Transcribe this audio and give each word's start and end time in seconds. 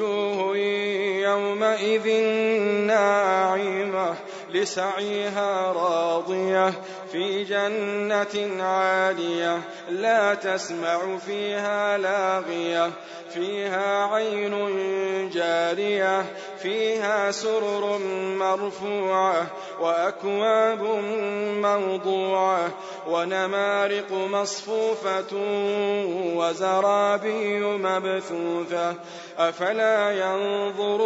وجوه 0.00 0.56
يومئذ 1.24 2.08
ناعمة 2.86 4.14
لسعيها 4.52 5.72
راضية 5.72 6.72
في 7.12 7.44
جنة 7.44 8.64
عالية 8.64 9.60
لا 9.90 10.34
تسمع 10.34 11.18
فيها 11.26 11.98
لاغية 11.98 12.90
فيها 13.34 14.14
عين 14.14 14.54
جارية 15.32 16.24
فيها 16.58 17.30
سرر 17.30 17.98
مرفوعة 18.38 19.46
وأكواب 19.80 20.82
موضوعة 21.62 22.70
ونمارق 23.08 24.12
مصفوفة 24.12 25.32
وزرابي 26.36 27.60
مبثوثة. 27.60 28.94
أفلا 29.38 30.10
ينظرون 30.10 31.05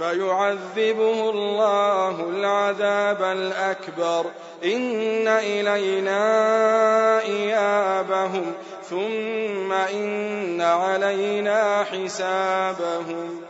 فيعذبه 0.00 1.30
الله 1.30 2.20
العذاب 2.20 3.22
الأكبر. 3.22 4.26
إن 4.64 5.28
إلينا 5.28 6.20
إيابهم 7.20 8.52
ثم 8.90 9.72
إن 9.72 10.60
علينا 10.60 11.84
حسابهم. 11.84 13.49